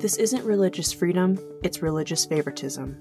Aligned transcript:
This 0.00 0.16
isn't 0.16 0.46
religious 0.46 0.94
freedom, 0.94 1.38
it's 1.62 1.82
religious 1.82 2.24
favoritism. 2.24 2.96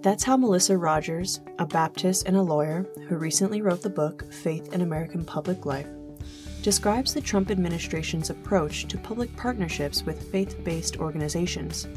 That's 0.00 0.22
how 0.22 0.36
Melissa 0.36 0.78
Rogers, 0.78 1.40
a 1.58 1.66
Baptist 1.66 2.28
and 2.28 2.36
a 2.36 2.42
lawyer 2.42 2.86
who 3.08 3.16
recently 3.16 3.60
wrote 3.60 3.82
the 3.82 3.90
book 3.90 4.32
Faith 4.32 4.72
in 4.72 4.80
American 4.80 5.24
Public 5.24 5.66
Life, 5.66 5.88
describes 6.62 7.12
the 7.12 7.20
Trump 7.20 7.50
administration's 7.50 8.30
approach 8.30 8.86
to 8.86 8.96
public 8.96 9.36
partnerships 9.36 10.04
with 10.04 10.30
faith 10.30 10.62
based 10.62 10.98
organizations. 10.98 11.88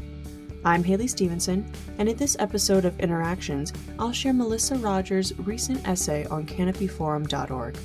I'm 0.64 0.82
Haley 0.82 1.06
Stevenson, 1.06 1.64
and 1.98 2.08
in 2.08 2.16
this 2.16 2.36
episode 2.40 2.84
of 2.84 2.98
Interactions, 2.98 3.72
I'll 4.00 4.10
share 4.10 4.32
Melissa 4.32 4.74
Rogers' 4.78 5.32
recent 5.38 5.86
essay 5.86 6.24
on 6.24 6.44
canopyforum.org. 6.44 7.78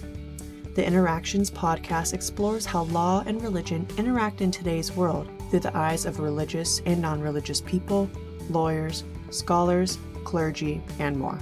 The 0.73 0.83
Interactions 0.83 1.51
podcast 1.51 2.15
explores 2.15 2.65
how 2.65 2.85
law 2.85 3.23
and 3.27 3.39
religion 3.39 3.85
interact 3.99 4.41
in 4.41 4.49
today's 4.49 4.95
world 4.95 5.29
through 5.53 5.59
the 5.59 5.77
eyes 5.77 6.07
of 6.07 6.19
religious 6.19 6.81
and 6.87 6.99
non 6.99 7.21
religious 7.21 7.61
people, 7.61 8.09
lawyers, 8.49 9.03
scholars, 9.29 9.99
clergy, 10.23 10.81
and 10.97 11.15
more. 11.15 11.37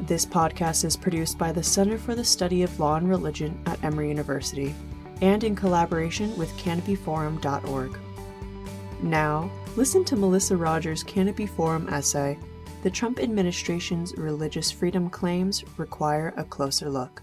This 0.00 0.26
podcast 0.26 0.84
is 0.84 0.96
produced 0.96 1.38
by 1.38 1.52
the 1.52 1.62
Center 1.62 1.96
for 1.96 2.16
the 2.16 2.24
Study 2.24 2.64
of 2.64 2.80
Law 2.80 2.96
and 2.96 3.08
Religion 3.08 3.56
at 3.66 3.80
Emory 3.84 4.08
University 4.08 4.74
and 5.22 5.44
in 5.44 5.54
collaboration 5.54 6.36
with 6.36 6.50
canopyforum.org. 6.56 7.96
Now, 9.00 9.48
listen 9.76 10.04
to 10.06 10.16
Melissa 10.16 10.56
Rogers' 10.56 11.04
Canopy 11.04 11.46
Forum 11.46 11.88
essay 11.88 12.36
The 12.82 12.90
Trump 12.90 13.20
Administration's 13.20 14.12
Religious 14.16 14.72
Freedom 14.72 15.08
Claims 15.08 15.62
Require 15.76 16.34
a 16.36 16.42
Closer 16.42 16.90
Look. 16.90 17.22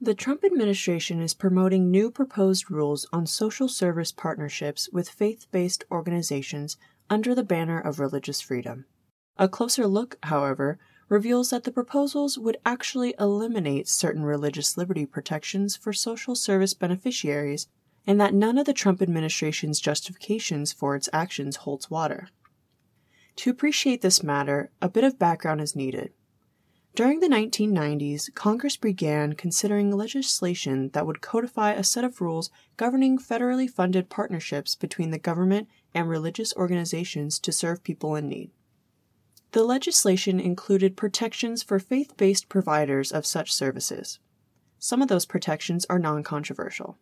The 0.00 0.14
Trump 0.14 0.44
administration 0.44 1.20
is 1.20 1.34
promoting 1.34 1.90
new 1.90 2.12
proposed 2.12 2.70
rules 2.70 3.08
on 3.12 3.26
social 3.26 3.66
service 3.66 4.12
partnerships 4.12 4.88
with 4.92 5.08
faith 5.08 5.48
based 5.50 5.82
organizations 5.90 6.76
under 7.10 7.34
the 7.34 7.42
banner 7.42 7.80
of 7.80 7.98
religious 7.98 8.40
freedom. 8.40 8.84
A 9.38 9.48
closer 9.48 9.88
look, 9.88 10.16
however, 10.22 10.78
reveals 11.08 11.50
that 11.50 11.64
the 11.64 11.72
proposals 11.72 12.38
would 12.38 12.58
actually 12.64 13.12
eliminate 13.18 13.88
certain 13.88 14.22
religious 14.22 14.76
liberty 14.76 15.04
protections 15.04 15.74
for 15.74 15.92
social 15.92 16.36
service 16.36 16.74
beneficiaries 16.74 17.66
and 18.06 18.20
that 18.20 18.34
none 18.34 18.56
of 18.56 18.66
the 18.66 18.72
Trump 18.72 19.02
administration's 19.02 19.80
justifications 19.80 20.72
for 20.72 20.94
its 20.94 21.08
actions 21.12 21.56
holds 21.56 21.90
water. 21.90 22.28
To 23.34 23.50
appreciate 23.50 24.02
this 24.02 24.22
matter, 24.22 24.70
a 24.80 24.88
bit 24.88 25.02
of 25.02 25.18
background 25.18 25.60
is 25.60 25.74
needed. 25.74 26.12
During 26.98 27.20
the 27.20 27.28
1990s, 27.28 28.34
Congress 28.34 28.76
began 28.76 29.34
considering 29.34 29.92
legislation 29.92 30.88
that 30.94 31.06
would 31.06 31.20
codify 31.20 31.70
a 31.70 31.84
set 31.84 32.02
of 32.02 32.20
rules 32.20 32.50
governing 32.76 33.20
federally 33.20 33.70
funded 33.70 34.10
partnerships 34.10 34.74
between 34.74 35.12
the 35.12 35.18
government 35.20 35.68
and 35.94 36.08
religious 36.08 36.52
organizations 36.56 37.38
to 37.38 37.52
serve 37.52 37.84
people 37.84 38.16
in 38.16 38.28
need. 38.28 38.50
The 39.52 39.62
legislation 39.62 40.40
included 40.40 40.96
protections 40.96 41.62
for 41.62 41.78
faith 41.78 42.16
based 42.16 42.48
providers 42.48 43.12
of 43.12 43.24
such 43.24 43.54
services. 43.54 44.18
Some 44.80 45.00
of 45.00 45.06
those 45.06 45.24
protections 45.24 45.86
are 45.88 46.00
non 46.00 46.24
controversial. 46.24 46.98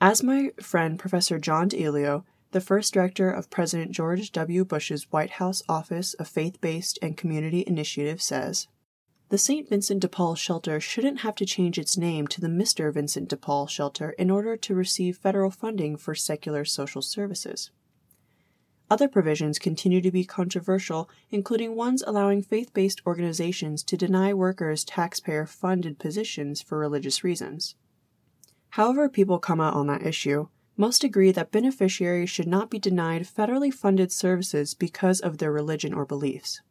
As 0.00 0.24
my 0.24 0.50
friend 0.60 0.98
Professor 0.98 1.38
John 1.38 1.68
DiIulio, 1.68 2.24
the 2.50 2.60
first 2.60 2.92
director 2.92 3.30
of 3.30 3.50
President 3.50 3.92
George 3.92 4.32
W. 4.32 4.64
Bush's 4.64 5.12
White 5.12 5.30
House 5.38 5.62
Office 5.68 6.14
of 6.14 6.26
Faith 6.26 6.60
Based 6.60 6.98
and 7.00 7.16
Community 7.16 7.62
Initiative, 7.68 8.20
says, 8.20 8.66
the 9.30 9.38
St. 9.38 9.68
Vincent 9.68 10.00
de 10.00 10.08
Paul 10.08 10.34
shelter 10.34 10.80
shouldn't 10.80 11.20
have 11.20 11.36
to 11.36 11.46
change 11.46 11.78
its 11.78 11.96
name 11.96 12.26
to 12.26 12.40
the 12.40 12.48
Mr. 12.48 12.92
Vincent 12.92 13.28
de 13.28 13.36
Paul 13.36 13.68
shelter 13.68 14.10
in 14.18 14.28
order 14.28 14.56
to 14.56 14.74
receive 14.74 15.16
federal 15.16 15.52
funding 15.52 15.96
for 15.96 16.16
secular 16.16 16.64
social 16.64 17.00
services. 17.00 17.70
Other 18.90 19.06
provisions 19.06 19.60
continue 19.60 20.00
to 20.00 20.10
be 20.10 20.24
controversial, 20.24 21.08
including 21.30 21.76
ones 21.76 22.02
allowing 22.04 22.42
faith 22.42 22.74
based 22.74 23.02
organizations 23.06 23.84
to 23.84 23.96
deny 23.96 24.34
workers 24.34 24.82
taxpayer 24.82 25.46
funded 25.46 26.00
positions 26.00 26.60
for 26.60 26.76
religious 26.76 27.22
reasons. 27.22 27.76
However, 28.70 29.08
people 29.08 29.38
come 29.38 29.60
out 29.60 29.74
on 29.74 29.86
that 29.86 30.04
issue, 30.04 30.48
most 30.76 31.04
agree 31.04 31.30
that 31.30 31.52
beneficiaries 31.52 32.30
should 32.30 32.48
not 32.48 32.68
be 32.68 32.80
denied 32.80 33.28
federally 33.28 33.72
funded 33.72 34.10
services 34.10 34.74
because 34.74 35.20
of 35.20 35.38
their 35.38 35.52
religion 35.52 35.94
or 35.94 36.04
beliefs 36.04 36.62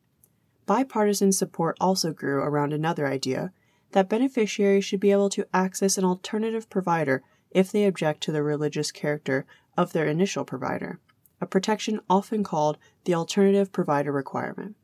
bipartisan 0.70 1.32
support 1.32 1.76
also 1.82 2.14
grew 2.14 2.44
around 2.44 2.74
another 2.74 3.08
idea 3.08 3.52
that 3.94 4.08
beneficiaries 4.08 4.86
should 4.86 5.00
be 5.00 5.12
able 5.12 5.28
to 5.28 5.48
access 5.52 5.98
an 5.98 6.06
alternative 6.06 6.70
provider 6.70 7.24
if 7.50 7.72
they 7.72 7.86
object 7.86 8.22
to 8.22 8.32
the 8.32 8.44
religious 8.44 8.92
character 8.92 9.48
of 9.76 9.94
their 9.94 10.06
initial 10.06 10.46
provider, 10.46 11.00
a 11.42 11.48
protection 11.48 12.00
often 12.08 12.44
called 12.44 12.78
the 13.06 13.16
alternative 13.16 13.72
provider 13.72 14.12
requirement. 14.12 14.76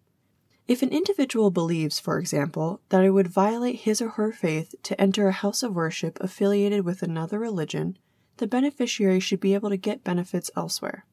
If 0.67 0.81
an 0.81 0.89
individual 0.89 1.51
believes, 1.51 1.99
for 1.99 2.17
example, 2.17 2.81
that 2.89 3.03
it 3.03 3.11
would 3.11 3.27
violate 3.27 3.81
his 3.81 4.01
or 4.01 4.09
her 4.09 4.31
faith 4.31 4.73
to 4.81 4.99
enter 4.99 5.27
a 5.27 5.33
house 5.33 5.61
of 5.61 5.75
worship 5.75 6.17
affiliated 6.19 6.83
with 6.83 7.03
another 7.03 7.37
religion, 7.37 7.99
the 8.37 8.47
beneficiary 8.47 9.19
should 9.19 9.39
be 9.39 9.53
able 9.53 9.69
to 9.69 9.77
get 9.77 10.03
benefits 10.03 10.49
elsewhere. 10.57 11.05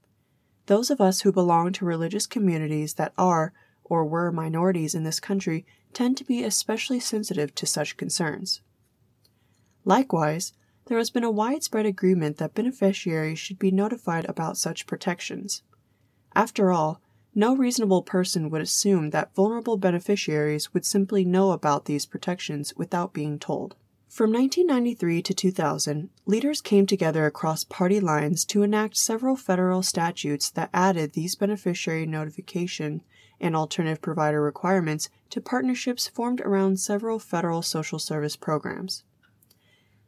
Those 0.64 0.90
of 0.90 0.98
us 0.98 1.20
who 1.20 1.30
belong 1.30 1.72
to 1.72 1.84
religious 1.84 2.26
communities 2.26 2.94
that 2.94 3.12
are 3.18 3.52
or 3.84 4.04
were 4.04 4.32
minorities 4.32 4.94
in 4.94 5.04
this 5.04 5.20
country 5.20 5.66
tend 5.92 6.16
to 6.16 6.24
be 6.24 6.42
especially 6.42 7.00
sensitive 7.00 7.54
to 7.54 7.66
such 7.66 7.96
concerns. 7.96 8.60
Likewise, 9.84 10.52
there 10.86 10.98
has 10.98 11.10
been 11.10 11.24
a 11.24 11.30
widespread 11.30 11.86
agreement 11.86 12.38
that 12.38 12.54
beneficiaries 12.54 13.38
should 13.38 13.58
be 13.58 13.70
notified 13.70 14.24
about 14.28 14.56
such 14.56 14.86
protections. 14.86 15.62
After 16.34 16.70
all, 16.70 17.00
no 17.34 17.56
reasonable 17.56 18.02
person 18.02 18.50
would 18.50 18.60
assume 18.60 19.10
that 19.10 19.34
vulnerable 19.34 19.76
beneficiaries 19.76 20.74
would 20.74 20.84
simply 20.84 21.24
know 21.24 21.52
about 21.52 21.86
these 21.86 22.04
protections 22.04 22.74
without 22.76 23.12
being 23.12 23.38
told. 23.38 23.74
From 24.08 24.30
1993 24.30 25.22
to 25.22 25.32
2000, 25.32 26.10
leaders 26.26 26.60
came 26.60 26.84
together 26.84 27.24
across 27.24 27.64
party 27.64 27.98
lines 27.98 28.44
to 28.44 28.62
enact 28.62 28.98
several 28.98 29.36
federal 29.36 29.82
statutes 29.82 30.50
that 30.50 30.68
added 30.74 31.14
these 31.14 31.34
beneficiary 31.34 32.04
notification 32.04 33.02
and 33.42 33.54
alternative 33.54 34.00
provider 34.00 34.40
requirements 34.40 35.10
to 35.28 35.40
partnerships 35.40 36.08
formed 36.08 36.40
around 36.40 36.78
several 36.80 37.18
federal 37.18 37.60
social 37.60 37.98
service 37.98 38.36
programs. 38.36 39.02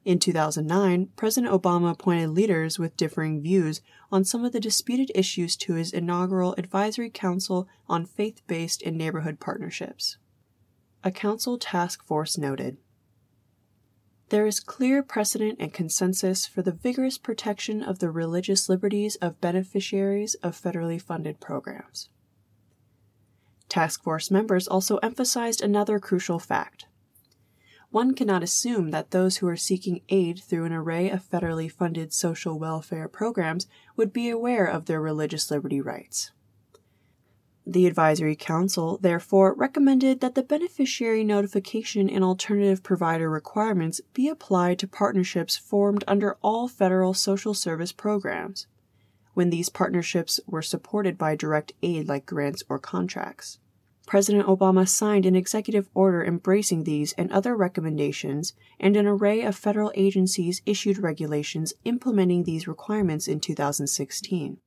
In 0.04 0.18
2009, 0.18 1.08
President 1.16 1.52
Obama 1.52 1.90
appointed 1.90 2.28
leaders 2.28 2.78
with 2.78 2.96
differing 2.96 3.40
views 3.40 3.80
on 4.12 4.22
some 4.22 4.44
of 4.44 4.52
the 4.52 4.60
disputed 4.60 5.10
issues 5.14 5.56
to 5.56 5.74
his 5.74 5.92
inaugural 5.92 6.54
Advisory 6.58 7.08
Council 7.08 7.66
on 7.88 8.04
Faith 8.04 8.42
Based 8.46 8.82
and 8.82 8.98
Neighborhood 8.98 9.40
Partnerships. 9.40 10.18
A 11.02 11.10
council 11.10 11.58
task 11.58 12.04
force 12.04 12.36
noted 12.36 12.76
There 14.28 14.46
is 14.46 14.60
clear 14.60 15.02
precedent 15.02 15.56
and 15.58 15.72
consensus 15.72 16.46
for 16.46 16.60
the 16.60 16.72
vigorous 16.72 17.16
protection 17.16 17.82
of 17.82 17.98
the 17.98 18.10
religious 18.10 18.68
liberties 18.68 19.16
of 19.16 19.40
beneficiaries 19.40 20.34
of 20.36 20.60
federally 20.60 21.00
funded 21.00 21.40
programs. 21.40 22.10
Task 23.68 24.02
Force 24.02 24.30
members 24.30 24.68
also 24.68 24.98
emphasized 24.98 25.62
another 25.62 25.98
crucial 25.98 26.38
fact. 26.38 26.86
One 27.90 28.14
cannot 28.14 28.42
assume 28.42 28.90
that 28.90 29.12
those 29.12 29.36
who 29.36 29.46
are 29.46 29.56
seeking 29.56 30.00
aid 30.08 30.42
through 30.42 30.64
an 30.64 30.72
array 30.72 31.10
of 31.10 31.22
federally 31.22 31.70
funded 31.70 32.12
social 32.12 32.58
welfare 32.58 33.06
programs 33.06 33.68
would 33.96 34.12
be 34.12 34.28
aware 34.28 34.66
of 34.66 34.86
their 34.86 35.00
religious 35.00 35.50
liberty 35.50 35.80
rights. 35.80 36.32
The 37.66 37.86
Advisory 37.86 38.36
Council, 38.36 38.98
therefore, 38.98 39.54
recommended 39.54 40.20
that 40.20 40.34
the 40.34 40.42
beneficiary 40.42 41.24
notification 41.24 42.10
and 42.10 42.22
alternative 42.22 42.82
provider 42.82 43.30
requirements 43.30 44.02
be 44.12 44.28
applied 44.28 44.78
to 44.80 44.88
partnerships 44.88 45.56
formed 45.56 46.04
under 46.06 46.36
all 46.42 46.68
federal 46.68 47.14
social 47.14 47.54
service 47.54 47.92
programs, 47.92 48.66
when 49.34 49.50
these 49.50 49.68
partnerships 49.68 50.40
were 50.46 50.62
supported 50.62 51.18
by 51.18 51.36
direct 51.36 51.72
aid 51.82 52.08
like 52.08 52.24
grants 52.26 52.62
or 52.68 52.78
contracts. 52.78 53.58
President 54.06 54.46
Obama 54.46 54.86
signed 54.86 55.24
an 55.24 55.34
executive 55.34 55.88
order 55.94 56.24
embracing 56.24 56.84
these 56.84 57.12
and 57.14 57.32
other 57.32 57.56
recommendations, 57.56 58.52
and 58.78 58.96
an 58.96 59.06
array 59.06 59.42
of 59.42 59.56
federal 59.56 59.92
agencies 59.94 60.60
issued 60.66 60.98
regulations 60.98 61.72
implementing 61.84 62.44
these 62.44 62.68
requirements 62.68 63.26
in 63.26 63.40
2016. 63.40 64.58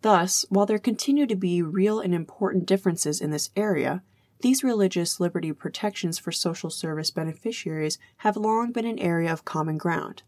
Thus, 0.00 0.44
while 0.48 0.66
there 0.66 0.78
continue 0.78 1.26
to 1.26 1.36
be 1.36 1.62
real 1.62 2.00
and 2.00 2.12
important 2.12 2.66
differences 2.66 3.20
in 3.20 3.30
this 3.30 3.50
area, 3.54 4.02
these 4.40 4.64
religious 4.64 5.20
liberty 5.20 5.52
protections 5.52 6.18
for 6.18 6.32
social 6.32 6.68
service 6.68 7.12
beneficiaries 7.12 7.98
have 8.18 8.36
long 8.36 8.72
been 8.72 8.84
an 8.84 8.98
area 8.98 9.32
of 9.32 9.44
common 9.44 9.78
ground. 9.78 10.24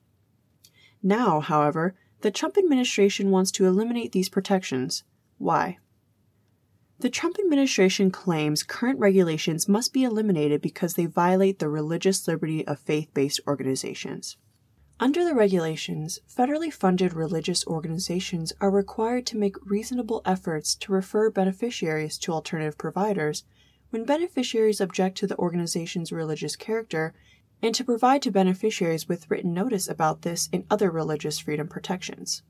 Now, 1.02 1.40
however, 1.40 1.97
the 2.25 2.31
Trump 2.31 2.56
administration 2.56 3.31
wants 3.31 3.50
to 3.50 3.67
eliminate 3.67 4.12
these 4.12 4.31
protections. 4.31 5.05
Why? 5.37 5.76
The 6.99 7.11
Trump 7.11 7.37
administration 7.38 8.11
claims 8.11 8.62
current 8.62 8.99
regulations 8.99 9.69
must 9.69 9.93
be 9.93 10.05
eliminated 10.05 10.62
because 10.62 10.94
they 10.94 11.05
violate 11.05 11.59
the 11.59 11.69
religious 11.69 12.26
liberty 12.26 12.67
of 12.67 12.79
faith 12.79 13.12
based 13.12 13.43
organizations. 13.47 14.38
Under 14.99 15.23
the 15.23 15.35
regulations, 15.35 16.19
federally 16.26 16.73
funded 16.73 17.12
religious 17.12 17.67
organizations 17.67 18.55
are 18.59 18.71
required 18.71 19.26
to 19.26 19.37
make 19.37 19.56
reasonable 19.62 20.23
efforts 20.25 20.75
to 20.76 20.93
refer 20.93 21.29
beneficiaries 21.29 22.17
to 22.21 22.32
alternative 22.32 22.79
providers 22.79 23.44
when 23.91 24.06
beneficiaries 24.06 24.81
object 24.81 25.19
to 25.19 25.26
the 25.26 25.37
organization's 25.37 26.11
religious 26.11 26.56
character 26.56 27.12
and 27.64 27.75
to 27.75 27.82
provide 27.82 28.20
to 28.20 28.31
beneficiaries 28.31 29.08
with 29.08 29.31
written 29.31 29.55
notice 29.55 29.88
about 29.88 30.20
this 30.20 30.50
and 30.52 30.66
other 30.70 30.90
religious 30.90 31.38
freedom 31.38 31.66
protections. 31.66 32.43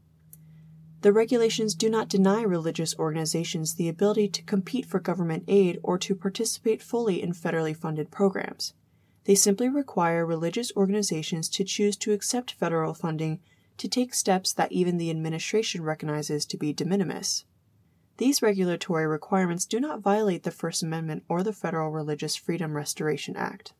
The 1.02 1.12
regulations 1.12 1.76
do 1.76 1.88
not 1.88 2.08
deny 2.08 2.42
religious 2.42 2.98
organizations 2.98 3.74
the 3.74 3.88
ability 3.88 4.26
to 4.30 4.42
compete 4.42 4.84
for 4.84 4.98
government 4.98 5.44
aid 5.46 5.78
or 5.84 5.98
to 5.98 6.16
participate 6.16 6.82
fully 6.82 7.22
in 7.22 7.32
federally 7.32 7.76
funded 7.76 8.10
programs. 8.10 8.74
They 9.22 9.36
simply 9.36 9.68
require 9.68 10.26
religious 10.26 10.72
organizations 10.76 11.48
to 11.50 11.62
choose 11.62 11.96
to 11.98 12.12
accept 12.12 12.54
federal 12.54 12.92
funding 12.92 13.38
to 13.76 13.86
take 13.86 14.14
steps 14.14 14.52
that 14.54 14.72
even 14.72 14.98
the 14.98 15.10
administration 15.10 15.84
recognizes 15.84 16.44
to 16.46 16.56
be 16.56 16.72
de 16.72 16.84
minimis. 16.84 17.44
These 18.16 18.42
regulatory 18.42 19.06
requirements 19.06 19.64
do 19.64 19.78
not 19.78 20.00
violate 20.00 20.42
the 20.42 20.50
First 20.50 20.82
Amendment 20.82 21.22
or 21.28 21.44
the 21.44 21.52
Federal 21.52 21.92
Religious 21.92 22.34
Freedom 22.34 22.76
Restoration 22.76 23.36
Act. 23.36 23.74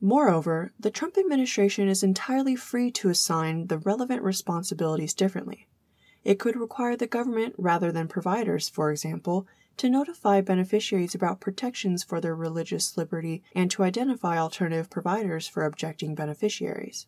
Moreover, 0.00 0.72
the 0.78 0.90
Trump 0.90 1.18
administration 1.18 1.88
is 1.88 2.02
entirely 2.02 2.54
free 2.54 2.90
to 2.92 3.08
assign 3.08 3.66
the 3.66 3.78
relevant 3.78 4.22
responsibilities 4.22 5.12
differently. 5.12 5.66
It 6.24 6.38
could 6.38 6.56
require 6.56 6.96
the 6.96 7.06
government, 7.06 7.54
rather 7.58 7.90
than 7.90 8.06
providers, 8.06 8.68
for 8.68 8.92
example, 8.92 9.46
to 9.78 9.88
notify 9.88 10.40
beneficiaries 10.40 11.14
about 11.14 11.40
protections 11.40 12.04
for 12.04 12.20
their 12.20 12.34
religious 12.34 12.96
liberty 12.96 13.42
and 13.54 13.70
to 13.70 13.82
identify 13.82 14.38
alternative 14.38 14.90
providers 14.90 15.48
for 15.48 15.64
objecting 15.64 16.14
beneficiaries. 16.14 17.06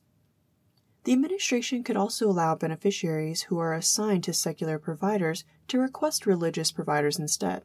The 1.04 1.12
administration 1.12 1.82
could 1.82 1.96
also 1.96 2.28
allow 2.28 2.54
beneficiaries 2.54 3.42
who 3.42 3.58
are 3.58 3.74
assigned 3.74 4.24
to 4.24 4.32
secular 4.32 4.78
providers 4.78 5.44
to 5.68 5.78
request 5.78 6.26
religious 6.26 6.70
providers 6.70 7.18
instead. 7.18 7.62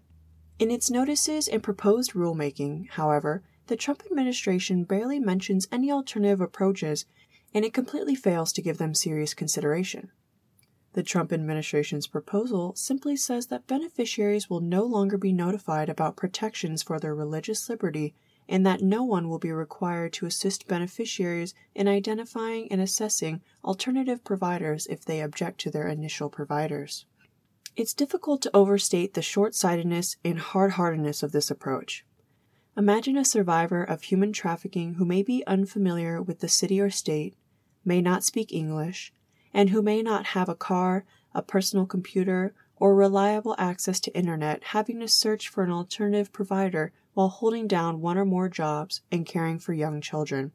In 0.58 0.72
its 0.72 0.90
notices 0.90 1.48
and 1.48 1.62
proposed 1.62 2.14
rulemaking, 2.14 2.90
however, 2.92 3.44
the 3.68 3.76
Trump 3.76 4.04
administration 4.06 4.84
barely 4.84 5.20
mentions 5.20 5.68
any 5.72 5.92
alternative 5.92 6.42
approaches 6.42 7.06
and 7.54 7.64
it 7.64 7.74
completely 7.74 8.16
fails 8.16 8.52
to 8.54 8.62
give 8.62 8.78
them 8.78 8.94
serious 8.94 9.34
consideration. 9.34 10.12
The 10.94 11.04
Trump 11.04 11.34
administration's 11.34 12.08
proposal 12.08 12.74
simply 12.76 13.16
says 13.16 13.48
that 13.48 13.68
beneficiaries 13.68 14.50
will 14.50 14.62
no 14.62 14.84
longer 14.84 15.18
be 15.18 15.34
notified 15.34 15.90
about 15.90 16.16
protections 16.16 16.84
for 16.84 17.00
their 17.00 17.16
religious 17.16 17.68
liberty 17.70 18.14
and 18.48 18.66
that 18.66 18.82
no 18.82 19.04
one 19.04 19.28
will 19.28 19.40
be 19.40 19.52
required 19.52 20.14
to 20.14 20.26
assist 20.26 20.68
beneficiaries 20.68 21.54
in 21.74 21.88
identifying 21.88 22.72
and 22.72 22.80
assessing 22.80 23.42
alternative 23.64 24.24
providers 24.24 24.88
if 24.88 25.04
they 25.04 25.22
object 25.22 25.60
to 25.62 25.72
their 25.72 25.88
initial 25.88 26.30
providers. 26.30 27.06
It's 27.76 27.94
difficult 27.94 28.42
to 28.44 28.56
overstate 28.56 29.16
the 29.16 29.22
short 29.22 29.54
sightedness 29.54 30.16
and 30.24 30.40
hard 30.40 30.74
heartedness 30.74 31.24
of 31.24 31.34
this 31.34 31.52
approach. 31.52 32.06
Imagine 32.78 33.16
a 33.16 33.24
survivor 33.24 33.84
of 33.84 34.02
human 34.04 34.34
trafficking 34.34 34.96
who 34.96 35.06
may 35.06 35.24
be 35.24 35.48
unfamiliar 35.48 36.22
with 36.22 36.40
the 36.40 36.50
city 36.50 36.82
or 36.82 36.90
state, 36.90 37.34
may 37.86 38.02
not 38.02 38.24
speak 38.24 38.52
English, 38.52 39.14
and 39.54 39.70
who 39.70 39.82
may 39.82 40.02
not 40.02 40.26
have 40.28 40.50
a 40.50 40.56
car, 40.56 41.06
a 41.34 41.42
personal 41.42 41.86
computer, 41.86 42.54
or 42.76 42.94
reliable 42.94 43.56
access 43.58 44.02
to 44.02 44.14
internet 44.18 44.62
having 44.66 45.00
to 45.00 45.08
search 45.08 45.48
for 45.48 45.64
an 45.64 45.72
alternative 45.72 46.34
provider 46.34 46.92
while 47.14 47.30
holding 47.30 47.66
down 47.66 48.02
one 48.02 48.18
or 48.18 48.26
more 48.26 48.50
jobs 48.50 49.00
and 49.10 49.26
caring 49.26 49.58
for 49.58 49.74
young 49.74 50.02
children. 50.02 50.52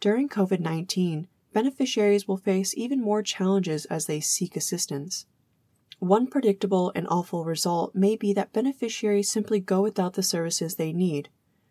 During 0.00 0.28
COVID 0.28 0.58
19, 0.58 1.28
beneficiaries 1.52 2.26
will 2.26 2.38
face 2.38 2.74
even 2.76 3.00
more 3.00 3.22
challenges 3.22 3.84
as 3.84 4.06
they 4.06 4.18
seek 4.18 4.56
assistance. 4.56 5.26
One 5.98 6.26
predictable 6.26 6.92
and 6.94 7.06
awful 7.08 7.44
result 7.44 7.94
may 7.94 8.16
be 8.16 8.32
that 8.34 8.52
beneficiaries 8.52 9.30
simply 9.30 9.60
go 9.60 9.80
without 9.80 10.12
the 10.12 10.22
services 10.22 10.74
they 10.74 10.92
need, 10.92 11.30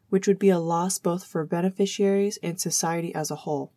which 0.10 0.28
would 0.28 0.40
be 0.40 0.50
a 0.50 0.60
loss 0.60 0.98
both 0.98 1.24
for 1.26 1.46
beneficiaries 1.46 2.38
and 2.42 2.60
society 2.60 3.14
as 3.14 3.30
a 3.30 3.36
whole. 3.36 3.72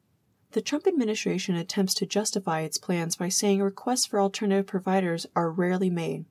The 0.52 0.62
Trump 0.62 0.86
administration 0.86 1.54
attempts 1.54 1.92
to 1.94 2.06
justify 2.06 2.62
its 2.62 2.78
plans 2.78 3.16
by 3.16 3.28
saying 3.28 3.60
requests 3.60 4.06
for 4.06 4.20
alternative 4.20 4.66
providers 4.66 5.26
are 5.36 5.50
rarely 5.50 5.90
made. 5.90 6.24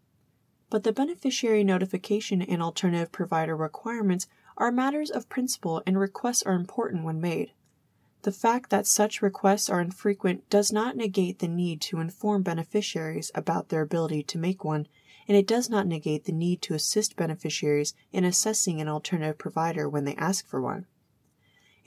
But 0.72 0.84
the 0.84 0.92
beneficiary 0.92 1.64
notification 1.64 2.42
and 2.42 2.62
alternative 2.62 3.12
provider 3.12 3.56
requirements 3.56 4.28
are 4.58 4.72
matters 4.72 5.12
of 5.12 5.30
principle 5.30 5.84
and 5.86 6.00
requests 6.00 6.42
are 6.42 6.56
important 6.56 7.04
when 7.04 7.22
made. 7.22 7.52
The 8.24 8.32
fact 8.32 8.70
that 8.70 8.88
such 8.88 9.22
requests 9.22 9.70
are 9.70 9.82
infrequent 9.82 10.50
does 10.50 10.72
not 10.72 10.98
negate 10.98 11.40
the 11.40 11.48
need 11.48 11.82
to 11.82 12.00
inform 12.00 12.44
beneficiaries 12.44 13.32
about 13.36 13.70
their 13.70 13.82
ability 13.82 14.24
to 14.24 14.38
make 14.38 14.64
one, 14.64 14.88
and 15.28 15.38
it 15.38 15.48
does 15.48 15.70
not 15.70 15.88
negate 15.88 16.26
the 16.26 16.32
need 16.32 16.62
to 16.64 16.74
assist 16.74 17.16
beneficiaries 17.16 17.94
in 18.12 18.24
assessing 18.24 18.82
an 18.82 18.88
alternative 18.88 19.38
provider 19.38 19.88
when 19.88 20.06
they 20.06 20.16
ask 20.16 20.48
for 20.48 20.62
one 20.62 20.88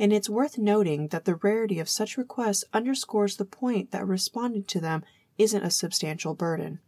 and 0.01 0.15
it's 0.15 0.31
worth 0.31 0.57
noting 0.57 1.09
that 1.09 1.27
the 1.27 1.35
rarity 1.35 1.79
of 1.79 1.87
such 1.87 2.17
requests 2.17 2.65
underscores 2.73 3.37
the 3.37 3.45
point 3.45 3.91
that 3.91 4.07
responding 4.07 4.65
to 4.65 4.81
them 4.81 5.05
isn't 5.37 5.63
a 5.63 5.71
substantial 5.71 6.35
burden. 6.35 6.81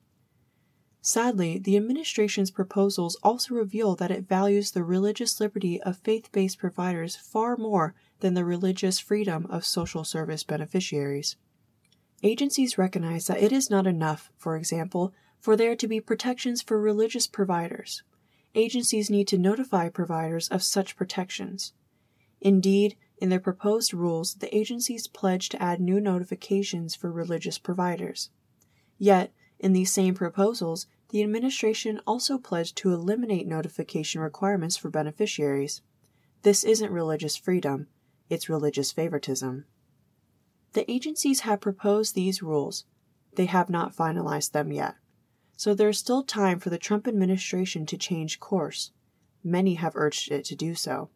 Sadly, 1.04 1.58
the 1.58 1.76
administration's 1.76 2.52
proposals 2.52 3.16
also 3.24 3.56
reveal 3.56 3.96
that 3.96 4.12
it 4.12 4.28
values 4.28 4.70
the 4.70 4.84
religious 4.84 5.40
liberty 5.40 5.82
of 5.82 5.98
faith 5.98 6.30
based 6.30 6.58
providers 6.58 7.16
far 7.16 7.56
more 7.56 7.96
than 8.20 8.34
the 8.34 8.44
religious 8.44 9.00
freedom 9.00 9.46
of 9.50 9.66
social 9.66 10.04
service 10.04 10.44
beneficiaries. 10.44 11.34
Agencies 12.22 12.78
recognize 12.78 13.26
that 13.26 13.42
it 13.42 13.50
is 13.50 13.68
not 13.68 13.84
enough, 13.84 14.30
for 14.36 14.56
example, 14.56 15.12
for 15.40 15.56
there 15.56 15.74
to 15.74 15.88
be 15.88 16.00
protections 16.00 16.62
for 16.62 16.80
religious 16.80 17.26
providers. 17.26 18.04
Agencies 18.54 19.10
need 19.10 19.26
to 19.26 19.38
notify 19.38 19.88
providers 19.88 20.46
of 20.50 20.62
such 20.62 20.94
protections. 20.94 21.72
Indeed, 22.40 22.96
in 23.18 23.28
their 23.28 23.40
proposed 23.40 23.92
rules, 23.92 24.34
the 24.34 24.56
agencies 24.56 25.08
pledge 25.08 25.48
to 25.48 25.60
add 25.60 25.80
new 25.80 26.00
notifications 26.00 26.94
for 26.94 27.10
religious 27.10 27.58
providers. 27.58 28.30
Yet, 28.98 29.32
in 29.62 29.72
these 29.72 29.92
same 29.92 30.14
proposals, 30.14 30.86
the 31.10 31.22
administration 31.22 32.00
also 32.06 32.36
pledged 32.36 32.76
to 32.78 32.92
eliminate 32.92 33.46
notification 33.46 34.20
requirements 34.20 34.76
for 34.76 34.90
beneficiaries. 34.90 35.82
This 36.42 36.64
isn't 36.64 36.90
religious 36.90 37.36
freedom, 37.36 37.86
it's 38.28 38.48
religious 38.48 38.90
favoritism. 38.90 39.64
The 40.72 40.90
agencies 40.90 41.40
have 41.40 41.60
proposed 41.60 42.14
these 42.14 42.42
rules. 42.42 42.86
They 43.36 43.46
have 43.46 43.70
not 43.70 43.94
finalized 43.94 44.50
them 44.50 44.72
yet. 44.72 44.96
So 45.56 45.74
there 45.74 45.90
is 45.90 45.98
still 45.98 46.24
time 46.24 46.58
for 46.58 46.70
the 46.70 46.78
Trump 46.78 47.06
administration 47.06 47.86
to 47.86 47.96
change 47.96 48.40
course. 48.40 48.90
Many 49.44 49.74
have 49.74 49.94
urged 49.94 50.32
it 50.32 50.44
to 50.46 50.56
do 50.56 50.74
so. 50.74 51.10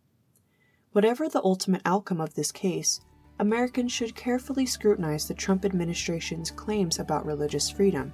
Whatever 0.93 1.29
the 1.29 1.43
ultimate 1.43 1.83
outcome 1.85 2.21
of 2.21 2.35
this 2.35 2.53
case, 2.53 3.01
Americans 3.39 3.93
should 3.93 4.15
carefully 4.15 4.67
scrutinize 4.67 5.27
the 5.27 5.35
Trump 5.35 5.65
administration's 5.65 6.51
claims 6.51 6.99
about 6.99 7.27
religious 7.27 7.69
freedom. 7.69 8.13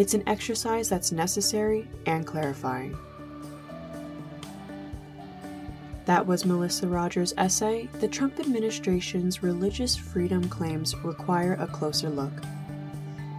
It's 0.00 0.14
an 0.14 0.26
exercise 0.26 0.88
that's 0.88 1.12
necessary 1.12 1.86
and 2.06 2.26
clarifying. 2.26 2.96
That 6.06 6.26
was 6.26 6.46
Melissa 6.46 6.86
Rogers' 6.86 7.34
essay, 7.36 7.86
The 8.00 8.08
Trump 8.08 8.40
Administration's 8.40 9.42
Religious 9.42 9.96
Freedom 9.96 10.48
Claims 10.48 10.96
Require 11.04 11.58
a 11.60 11.66
Closer 11.66 12.08
Look. 12.08 12.32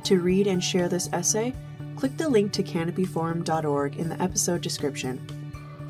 To 0.03 0.19
read 0.19 0.45
and 0.45 0.63
share 0.63 0.87
this 0.87 1.09
essay, 1.11 1.51
click 1.95 2.15
the 2.17 2.29
link 2.29 2.51
to 2.51 2.61
canopyforum.org 2.61 3.97
in 3.97 4.07
the 4.07 4.21
episode 4.21 4.61
description. 4.61 5.19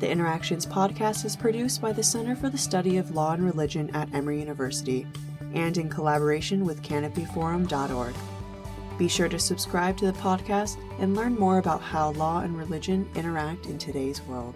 The 0.00 0.08
Interactions 0.08 0.64
podcast 0.64 1.26
is 1.26 1.36
produced 1.36 1.82
by 1.82 1.92
the 1.92 2.02
Center 2.02 2.34
for 2.34 2.48
the 2.48 2.56
Study 2.56 2.96
of 2.96 3.14
Law 3.14 3.34
and 3.34 3.44
Religion 3.44 3.94
at 3.94 4.08
Emory 4.14 4.40
University 4.40 5.06
and 5.52 5.76
in 5.76 5.90
collaboration 5.90 6.64
with 6.64 6.82
canopyforum.org. 6.82 8.14
Be 8.98 9.08
sure 9.08 9.28
to 9.28 9.38
subscribe 9.38 9.96
to 9.98 10.06
the 10.06 10.18
podcast 10.18 10.76
and 10.98 11.16
learn 11.16 11.38
more 11.38 11.58
about 11.58 11.80
how 11.80 12.12
law 12.12 12.40
and 12.40 12.56
religion 12.56 13.08
interact 13.14 13.66
in 13.66 13.78
today's 13.78 14.22
world. 14.22 14.54